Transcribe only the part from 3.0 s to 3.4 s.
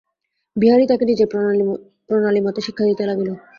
লাগিল।